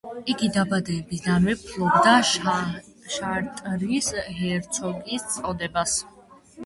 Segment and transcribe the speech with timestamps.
[0.33, 4.09] იგი დაბადებიდანვე ფლობდა შარტრის
[4.41, 5.99] ჰერცოგის წოდებას.